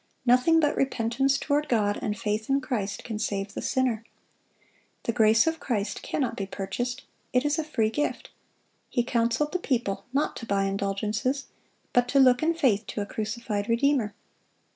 [0.25, 4.03] Nothing but repentance toward God and faith in Christ can save the sinner.
[5.03, 8.31] The grace of Christ cannot be purchased; it is a free gift.
[8.89, 11.45] He counseled the people not to buy indulgences,
[11.93, 14.15] but to look in faith to a crucified Redeemer.